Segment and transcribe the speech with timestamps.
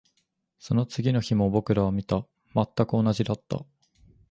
[0.57, 2.25] その次の日も僕らは見た。
[2.55, 3.63] 全く同じだった。